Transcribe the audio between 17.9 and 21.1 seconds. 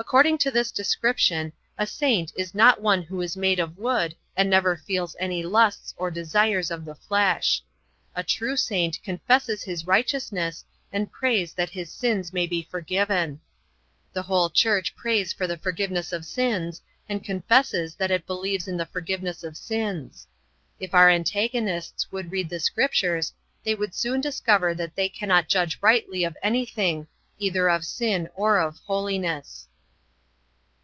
that it believes in the forgiveness of sins. If our